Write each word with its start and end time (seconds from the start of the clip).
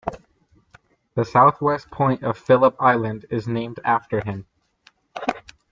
The 1.13 1.23
south-west 1.23 1.91
point 1.91 2.23
of 2.23 2.35
Phillip 2.35 2.75
Island 2.81 3.27
is 3.29 3.47
named 3.47 3.79
after 3.85 4.19
him. 4.25 4.47